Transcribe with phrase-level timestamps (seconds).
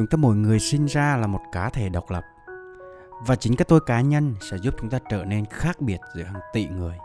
[0.00, 2.24] chúng ta mỗi người sinh ra là một cá thể độc lập.
[3.26, 6.22] Và chính cái tôi cá nhân sẽ giúp chúng ta trở nên khác biệt giữa
[6.22, 6.98] hàng tỷ người.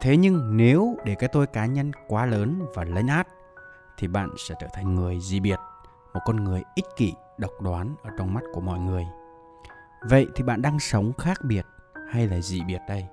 [0.00, 3.28] Thế nhưng nếu để cái tôi cá nhân quá lớn và lấn át,
[3.98, 5.58] thì bạn sẽ trở thành người dị biệt,
[6.14, 9.06] một con người ích kỷ, độc đoán ở trong mắt của mọi người.
[10.08, 11.66] Vậy thì bạn đang sống khác biệt
[12.12, 13.06] hay là dị biệt đây?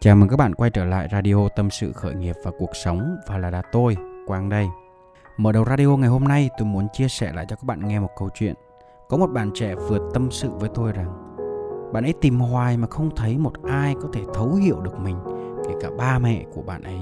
[0.00, 3.16] Chào mừng các bạn quay trở lại radio tâm sự khởi nghiệp và cuộc sống
[3.26, 3.96] và là là tôi,
[4.26, 4.66] quang đây
[5.36, 8.00] mở đầu radio ngày hôm nay, tôi muốn chia sẻ lại cho các bạn nghe
[8.00, 8.54] một câu chuyện.
[9.08, 11.36] Có một bạn trẻ vừa tâm sự với tôi rằng,
[11.92, 15.16] bạn ấy tìm hoài mà không thấy một ai có thể thấu hiểu được mình,
[15.64, 17.00] kể cả ba mẹ của bạn ấy,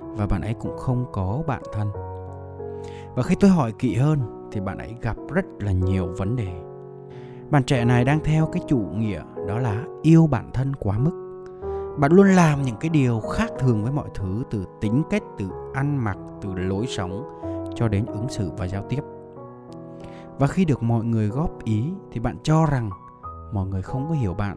[0.00, 1.90] và bạn ấy cũng không có bạn thân.
[3.14, 6.52] Và khi tôi hỏi kỹ hơn, thì bạn ấy gặp rất là nhiều vấn đề.
[7.50, 11.22] Bạn trẻ này đang theo cái chủ nghĩa đó là yêu bản thân quá mức.
[11.98, 15.46] Bạn luôn làm những cái điều khác thường với mọi thứ, từ tính cách, từ
[15.74, 17.24] ăn mặc, từ lối sống
[17.76, 19.00] cho đến ứng xử và giao tiếp.
[20.38, 22.90] Và khi được mọi người góp ý thì bạn cho rằng
[23.52, 24.56] mọi người không có hiểu bạn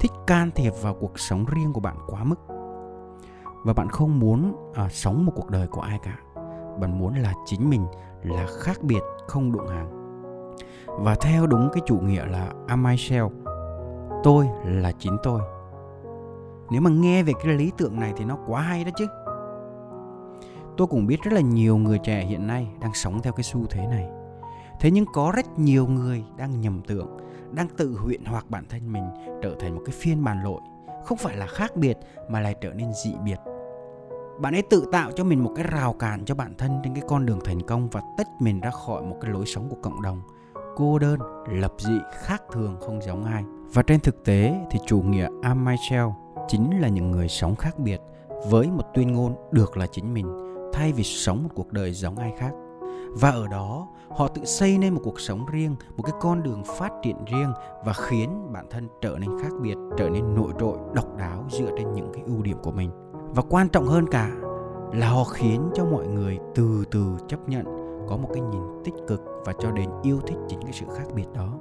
[0.00, 2.40] thích can thiệp vào cuộc sống riêng của bạn quá mức.
[3.64, 6.18] Và bạn không muốn à, sống một cuộc đời của ai cả.
[6.80, 7.86] Bạn muốn là chính mình
[8.22, 9.90] là khác biệt không đụng hàng.
[10.86, 13.30] Và theo đúng cái chủ nghĩa là am myself
[14.22, 15.40] tôi là chính tôi.
[16.70, 19.06] Nếu mà nghe về cái lý tưởng này thì nó quá hay đó chứ
[20.80, 23.66] tôi cũng biết rất là nhiều người trẻ hiện nay đang sống theo cái xu
[23.70, 24.08] thế này.
[24.80, 27.16] Thế nhưng có rất nhiều người đang nhầm tưởng
[27.50, 29.04] đang tự huyện hoặc bản thân mình
[29.42, 30.60] trở thành một cái phiên bản lỗi,
[31.04, 31.98] không phải là khác biệt
[32.30, 33.36] mà lại trở nên dị biệt.
[34.40, 37.02] Bạn ấy tự tạo cho mình một cái rào cản cho bản thân trên cái
[37.08, 40.02] con đường thành công và tách mình ra khỏi một cái lối sống của cộng
[40.02, 40.22] đồng.
[40.76, 43.44] Cô đơn lập dị khác thường không giống ai.
[43.74, 45.66] Và trên thực tế thì chủ nghĩa am
[46.48, 48.00] chính là những người sống khác biệt
[48.50, 50.49] với một tuyên ngôn được là chính mình
[50.80, 52.52] thay vì sống một cuộc đời giống ai khác.
[53.20, 56.62] Và ở đó, họ tự xây nên một cuộc sống riêng, một cái con đường
[56.78, 57.52] phát triển riêng
[57.84, 61.70] và khiến bản thân trở nên khác biệt, trở nên nổi trội, độc đáo dựa
[61.76, 62.90] trên những cái ưu điểm của mình.
[63.34, 64.30] Và quan trọng hơn cả
[64.92, 67.64] là họ khiến cho mọi người từ từ chấp nhận,
[68.08, 71.06] có một cái nhìn tích cực và cho đến yêu thích chính cái sự khác
[71.14, 71.58] biệt đó.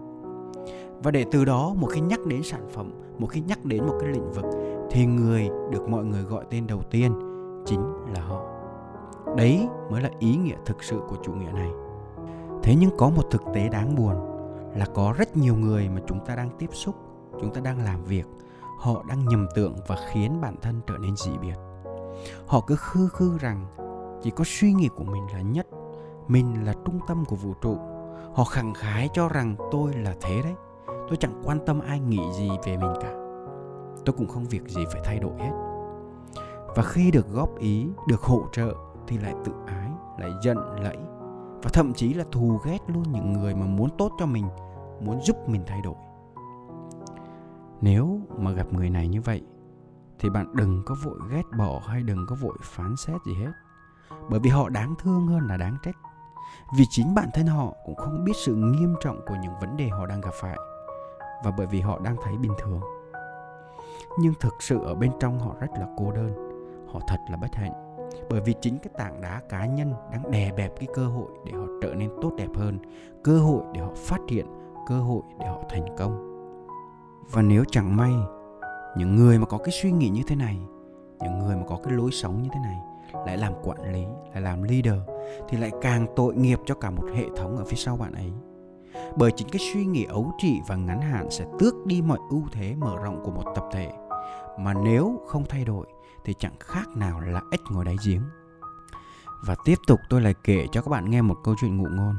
[1.04, 3.98] Và để từ đó một khi nhắc đến sản phẩm, một khi nhắc đến một
[4.00, 4.46] cái lĩnh vực
[4.92, 7.12] thì người được mọi người gọi tên đầu tiên
[7.66, 7.82] chính
[8.14, 8.59] là họ
[9.38, 11.70] đấy mới là ý nghĩa thực sự của chủ nghĩa này.
[12.64, 14.16] Thế nhưng có một thực tế đáng buồn
[14.76, 16.96] là có rất nhiều người mà chúng ta đang tiếp xúc,
[17.42, 18.26] chúng ta đang làm việc,
[18.80, 21.56] họ đang nhầm tưởng và khiến bản thân trở nên dị biệt.
[22.48, 23.66] Họ cứ khư khư rằng
[24.24, 25.68] chỉ có suy nghĩ của mình là nhất,
[26.28, 27.78] mình là trung tâm của vũ trụ.
[28.34, 30.54] Họ khẳng khái cho rằng tôi là thế đấy,
[30.88, 33.12] tôi chẳng quan tâm ai nghĩ gì về mình cả.
[34.06, 35.52] Tôi cũng không việc gì phải thay đổi hết.
[36.76, 38.74] Và khi được góp ý, được hỗ trợ
[39.10, 40.98] thì lại tự ái, lại giận, lẫy,
[41.64, 44.48] và thậm chí là thù ghét luôn những người mà muốn tốt cho mình,
[45.02, 45.96] muốn giúp mình thay đổi.
[47.82, 49.44] Nếu mà gặp người này như vậy,
[50.20, 53.52] thì bạn đừng có vội ghét bỏ hay đừng có vội phán xét gì hết.
[54.30, 55.96] Bởi vì họ đáng thương hơn là đáng trách.
[56.78, 59.88] Vì chính bản thân họ cũng không biết sự nghiêm trọng của những vấn đề
[59.90, 60.58] họ đang gặp phải,
[61.44, 62.82] và bởi vì họ đang thấy bình thường.
[64.20, 66.34] Nhưng thực sự ở bên trong họ rất là cô đơn,
[66.94, 67.89] họ thật là bất hạnh
[68.30, 71.52] bởi vì chính cái tảng đá cá nhân đang đè bẹp cái cơ hội để
[71.52, 72.80] họ trở nên tốt đẹp hơn,
[73.24, 74.46] cơ hội để họ phát triển
[74.88, 76.26] cơ hội để họ thành công.
[77.32, 78.14] Và nếu chẳng may,
[78.98, 80.58] những người mà có cái suy nghĩ như thế này,
[81.20, 82.78] những người mà có cái lối sống như thế này
[83.26, 85.00] lại làm quản lý, lại làm leader,
[85.48, 88.32] thì lại càng tội nghiệp cho cả một hệ thống ở phía sau bạn ấy.
[89.16, 92.44] Bởi chính cái suy nghĩ ấu trĩ và ngắn hạn sẽ tước đi mọi ưu
[92.52, 93.92] thế mở rộng của một tập thể.
[94.60, 95.86] Mà nếu không thay đổi
[96.26, 98.22] thì chẳng khác nào là ếch ngồi đáy giếng.
[99.46, 102.16] Và tiếp tục tôi lại kể cho các bạn nghe một câu chuyện ngụ ngôn.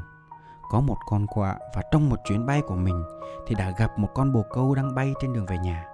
[0.69, 3.03] Có một con quạ và trong một chuyến bay của mình
[3.47, 5.85] thì đã gặp một con bồ câu đang bay trên đường về nhà.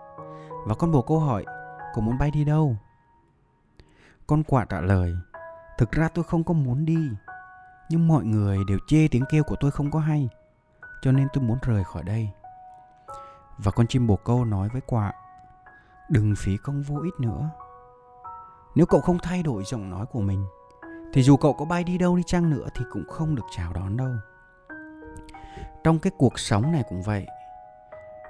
[0.66, 1.46] Và con bồ câu hỏi
[1.96, 2.76] cô muốn bay đi đâu?
[4.28, 5.16] Con quạ trả lời,
[5.78, 7.10] thực ra tôi không có muốn đi,
[7.90, 10.30] nhưng mọi người đều chê tiếng kêu của tôi không có hay,
[11.02, 12.30] cho nên tôi muốn rời khỏi đây.
[13.58, 15.14] Và con chim bồ câu nói với quạ,
[16.10, 17.50] đừng phí công vô ích nữa
[18.78, 20.46] nếu cậu không thay đổi giọng nói của mình,
[21.14, 23.74] thì dù cậu có bay đi đâu đi chăng nữa thì cũng không được chào
[23.74, 24.12] đón đâu.
[25.84, 27.26] Trong cái cuộc sống này cũng vậy,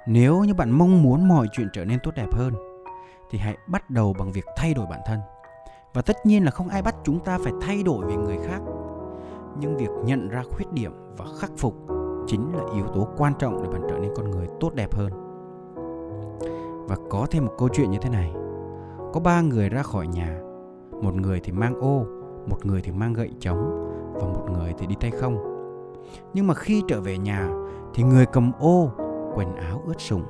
[0.06, 2.54] nếu như bạn mong muốn mọi chuyện trở nên tốt đẹp hơn,
[3.30, 5.20] thì hãy bắt đầu bằng việc thay đổi bản thân.
[5.94, 8.60] Và tất nhiên là không ai bắt chúng ta phải thay đổi về người khác.
[9.58, 11.74] Nhưng việc nhận ra khuyết điểm và khắc phục
[12.26, 15.12] chính là yếu tố quan trọng để bạn trở nên con người tốt đẹp hơn.
[16.88, 18.32] Và có thêm một câu chuyện như thế này
[19.12, 20.40] có ba người ra khỏi nhà
[21.02, 22.04] một người thì mang ô
[22.46, 25.38] một người thì mang gậy trống và một người thì đi tay không
[26.34, 27.48] Nhưng mà khi trở về nhà
[27.94, 28.90] thì người cầm ô
[29.34, 30.22] quần áo ướt sũng,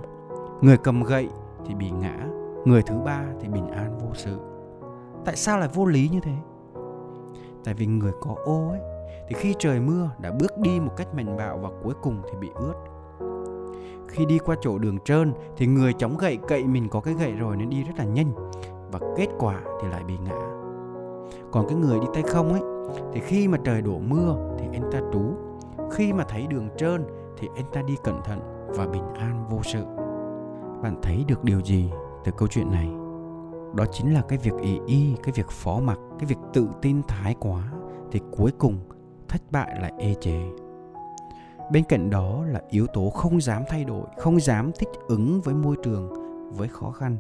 [0.61, 1.29] người cầm gậy
[1.67, 2.27] thì bị ngã,
[2.65, 4.39] người thứ ba thì bình an vô sự.
[5.25, 6.35] Tại sao lại vô lý như thế?
[7.65, 8.81] Tại vì người có ô ấy
[9.29, 12.39] thì khi trời mưa đã bước đi một cách mạnh bạo và cuối cùng thì
[12.41, 12.75] bị ướt.
[14.09, 17.33] Khi đi qua chỗ đường trơn thì người chống gậy cậy mình có cái gậy
[17.33, 18.33] rồi nên đi rất là nhanh
[18.93, 20.39] và kết quả thì lại bị ngã.
[21.53, 22.63] Còn cái người đi tay không ấy
[23.13, 25.23] thì khi mà trời đổ mưa thì anh ta trú,
[25.93, 27.05] khi mà thấy đường trơn
[27.39, 29.85] thì anh ta đi cẩn thận và bình an vô sự.
[30.83, 31.91] Bạn thấy được điều gì
[32.25, 32.89] từ câu chuyện này?
[33.75, 37.03] Đó chính là cái việc ý y, cái việc phó mặc, cái việc tự tin
[37.09, 37.73] thái quá
[38.13, 38.79] thì cuối cùng
[39.29, 40.41] thất bại lại ê chề
[41.71, 45.55] bên cạnh đó là yếu tố không dám thay đổi, không dám thích ứng với
[45.55, 46.13] môi trường,
[46.53, 47.17] với khó khăn.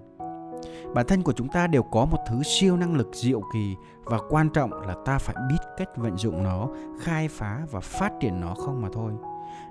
[0.94, 3.74] Bản thân của chúng ta đều có một thứ siêu năng lực diệu kỳ
[4.04, 6.68] và quan trọng là ta phải biết cách vận dụng nó,
[7.00, 9.12] khai phá và phát triển nó không mà thôi.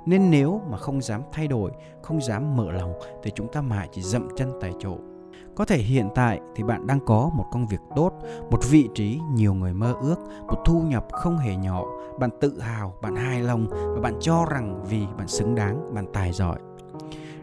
[0.05, 1.71] Nên nếu mà không dám thay đổi,
[2.01, 2.93] không dám mở lòng
[3.23, 4.97] thì chúng ta mãi chỉ dậm chân tại chỗ
[5.57, 8.11] có thể hiện tại thì bạn đang có một công việc tốt,
[8.51, 10.15] một vị trí nhiều người mơ ước,
[10.47, 11.83] một thu nhập không hề nhỏ,
[12.19, 16.05] bạn tự hào, bạn hài lòng và bạn cho rằng vì bạn xứng đáng, bạn
[16.13, 16.59] tài giỏi.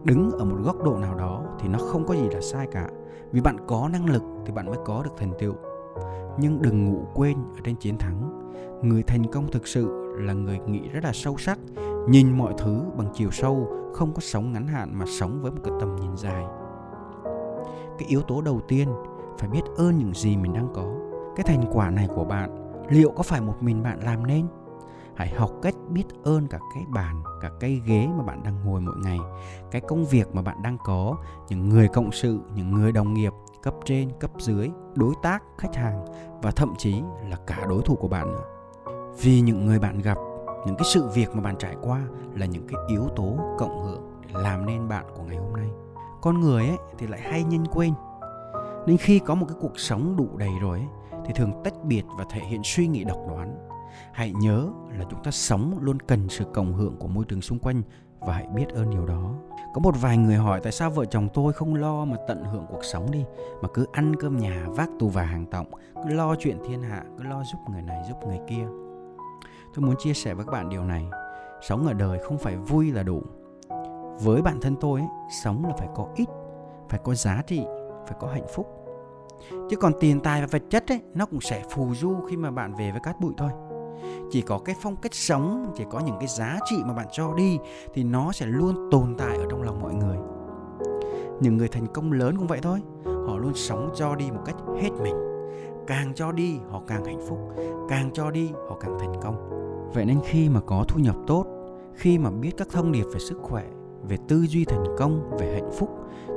[0.04, 2.88] Đứng ở một góc độ nào đó thì nó không có gì là sai cả.
[3.32, 5.54] Vì bạn có năng lực thì bạn mới có được thành tựu.
[6.38, 8.50] Nhưng đừng ngủ quên ở trên chiến thắng.
[8.82, 11.58] Người thành công thực sự là người nghĩ rất là sâu sắc,
[12.08, 15.60] nhìn mọi thứ bằng chiều sâu, không có sống ngắn hạn mà sống với một
[15.64, 16.44] cái tầm nhìn dài
[17.98, 18.88] cái yếu tố đầu tiên,
[19.38, 20.94] phải biết ơn những gì mình đang có.
[21.36, 24.46] Cái thành quả này của bạn, liệu có phải một mình bạn làm nên?
[25.14, 28.80] Hãy học cách biết ơn cả cái bàn, cả cái ghế mà bạn đang ngồi
[28.80, 29.18] mỗi ngày,
[29.70, 31.16] cái công việc mà bạn đang có,
[31.48, 33.32] những người cộng sự, những người đồng nghiệp,
[33.62, 36.04] cấp trên, cấp dưới, đối tác, khách hàng
[36.42, 38.44] và thậm chí là cả đối thủ của bạn nữa.
[39.22, 40.18] Vì những người bạn gặp,
[40.66, 42.00] những cái sự việc mà bạn trải qua
[42.34, 45.70] là những cái yếu tố cộng hưởng để làm nên bạn của ngày hôm nay
[46.24, 47.94] con người ấy thì lại hay nhanh quên.
[48.86, 50.88] Nên khi có một cái cuộc sống đủ đầy rồi ấy,
[51.26, 53.68] thì thường tách biệt và thể hiện suy nghĩ độc đoán.
[54.12, 54.68] Hãy nhớ
[54.98, 57.82] là chúng ta sống luôn cần sự cộng hưởng của môi trường xung quanh
[58.20, 59.34] và hãy biết ơn điều đó.
[59.74, 62.66] Có một vài người hỏi tại sao vợ chồng tôi không lo mà tận hưởng
[62.70, 63.24] cuộc sống đi
[63.62, 67.04] mà cứ ăn cơm nhà vác tù và hàng tọng cứ lo chuyện thiên hạ
[67.18, 68.66] cứ lo giúp người này giúp người kia.
[69.74, 71.06] Tôi muốn chia sẻ với các bạn điều này.
[71.62, 73.22] Sống ở đời không phải vui là đủ
[74.22, 75.08] với bản thân tôi ấy,
[75.42, 76.28] sống là phải có ít
[76.88, 77.64] phải có giá trị
[78.06, 78.66] phải có hạnh phúc.
[79.70, 82.50] Chứ còn tiền tài và vật chất ấy nó cũng sẽ phù du khi mà
[82.50, 83.50] bạn về với cát bụi thôi.
[84.30, 87.34] Chỉ có cái phong cách sống chỉ có những cái giá trị mà bạn cho
[87.34, 87.58] đi
[87.94, 90.16] thì nó sẽ luôn tồn tại ở trong lòng mọi người.
[91.40, 94.56] Những người thành công lớn cũng vậy thôi họ luôn sống cho đi một cách
[94.82, 95.14] hết mình.
[95.86, 97.38] Càng cho đi họ càng hạnh phúc.
[97.88, 99.50] Càng cho đi họ càng thành công.
[99.94, 101.46] Vậy nên khi mà có thu nhập tốt
[101.94, 103.64] khi mà biết các thông điệp về sức khỏe
[104.08, 105.90] về tư duy thành công, về hạnh phúc,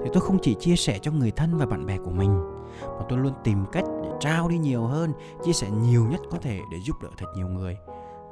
[0.04, 2.42] thì tôi không chỉ chia sẻ cho người thân và bạn bè của mình,
[2.82, 6.38] mà tôi luôn tìm cách để trao đi nhiều hơn, chia sẻ nhiều nhất có
[6.42, 7.78] thể để giúp đỡ thật nhiều người.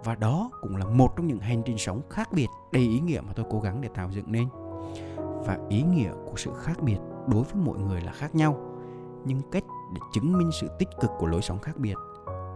[0.04, 3.22] Và đó cũng là một trong những hành trình sống khác biệt đầy ý nghĩa
[3.22, 4.48] mà tôi cố gắng để tạo dựng nên.
[5.46, 6.98] Và ý nghĩa của sự khác biệt
[7.28, 8.58] đối với mỗi người là khác nhau,
[9.26, 11.96] nhưng cách để chứng minh sự tích cực của lối sống khác biệt,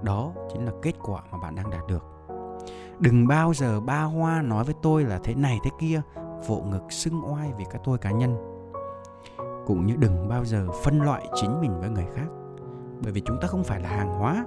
[0.04, 2.04] đó chính là kết quả mà bạn đang đạt được.
[3.00, 6.02] Đừng bao giờ ba hoa nói với tôi là thế này, thế kia
[6.48, 8.38] vỗ ngực xưng oai vì cái tôi cá nhân.
[9.66, 12.28] Cũng như đừng bao giờ phân loại chính mình với người khác,
[13.04, 14.46] bởi vì chúng ta không phải là hàng hóa.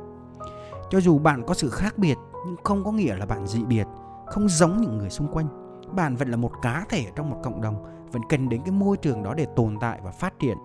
[0.90, 3.86] Cho dù bạn có sự khác biệt, nhưng không có nghĩa là bạn dị biệt,
[4.26, 5.48] không giống những người xung quanh.
[5.94, 8.96] Bạn vẫn là một cá thể trong một cộng đồng, vẫn cần đến cái môi
[8.96, 10.56] trường đó để tồn tại và phát triển.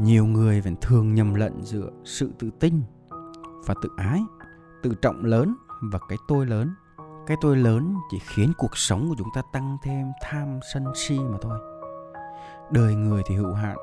[0.00, 2.82] Nhiều người vẫn thường nhầm lẫn giữa sự tự tin
[3.66, 4.22] và tự ái,
[4.82, 5.56] tự trọng lớn
[5.92, 6.74] và cái tôi lớn
[7.26, 11.18] cái tôi lớn chỉ khiến cuộc sống của chúng ta tăng thêm tham sân si
[11.18, 11.58] mà thôi.
[12.70, 13.76] Đời người thì hữu hạn.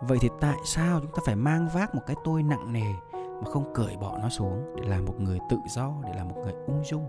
[0.00, 3.50] Vậy thì tại sao chúng ta phải mang vác một cái tôi nặng nề mà
[3.50, 6.54] không cởi bỏ nó xuống để làm một người tự do, để làm một người
[6.66, 7.06] ung dung?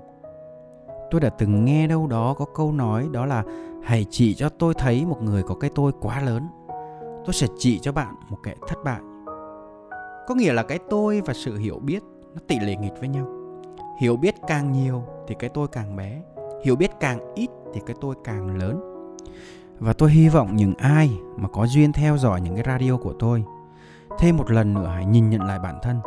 [1.12, 3.44] Tôi đã từng nghe đâu đó có câu nói đó là
[3.84, 6.48] hãy chỉ cho tôi thấy một người có cái tôi quá lớn,
[7.25, 9.01] tôi sẽ chỉ cho bạn một kẻ thất bại.
[10.27, 12.03] Có nghĩa là cái tôi và sự hiểu biết
[12.34, 13.40] nó tỷ lệ nghịch với nhau
[14.00, 16.21] hiểu biết càng nhiều thì cái tôi càng bé.
[16.65, 18.81] Hiểu biết càng ít thì cái tôi càng lớn.
[19.79, 23.13] Và tôi hy vọng những ai mà có duyên theo dõi những cái radio của
[23.19, 23.43] tôi,
[24.19, 26.00] thêm một lần nữa hãy nhìn nhận lại bản thân.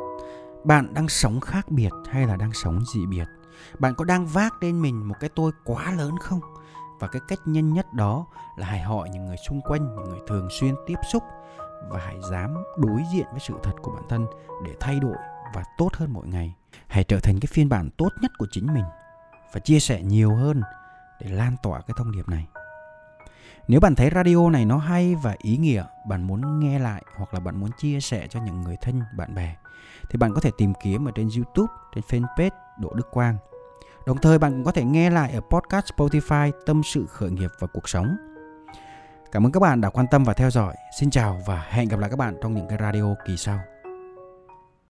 [0.65, 3.29] Bạn đang sống khác biệt hay là đang sống dị biệt?
[3.79, 6.41] Bạn có đang vác lên mình một cái tôi quá lớn không?
[7.01, 8.27] Và cái cách nhanh nhất đó
[8.57, 11.23] là hãy hỏi những người xung quanh, những người thường xuyên tiếp xúc
[11.91, 14.27] và hãy dám đối diện với sự thật của bản thân
[14.65, 15.17] để thay đổi
[15.55, 16.55] và tốt hơn mỗi ngày
[16.87, 18.85] hãy trở thành cái phiên bản tốt nhất của chính mình
[19.53, 20.63] và chia sẻ nhiều hơn
[21.21, 22.47] để lan tỏa cái thông điệp này.
[23.69, 27.35] Nếu bạn thấy radio này nó hay và ý nghĩa, bạn muốn nghe lại hoặc
[27.35, 29.57] là bạn muốn chia sẻ cho những người thân, bạn bè
[30.11, 33.37] thì bạn có thể tìm kiếm ở trên YouTube, trên fanpage Đỗ Đức Quang.
[34.07, 37.51] Đồng thời bạn cũng có thể nghe lại ở podcast Spotify Tâm sự khởi nghiệp
[37.59, 38.17] và cuộc sống.
[39.33, 40.75] Cảm ơn các bạn đã quan tâm và theo dõi.
[41.01, 43.74] Xin chào và hẹn gặp lại các bạn trong những cái radio kỳ sau.